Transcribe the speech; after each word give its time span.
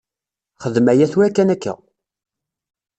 Xdem 0.63 0.87
aya 0.93 1.05
tura 1.11 1.29
kan 1.35 1.53
akka! 1.55 1.73